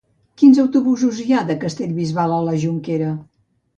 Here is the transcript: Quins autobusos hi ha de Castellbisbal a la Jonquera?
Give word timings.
Quins 0.41 0.61
autobusos 0.61 1.21
hi 1.23 1.27
ha 1.33 1.43
de 1.51 1.57
Castellbisbal 1.67 2.35
a 2.39 2.43
la 2.47 2.57
Jonquera? 2.65 3.11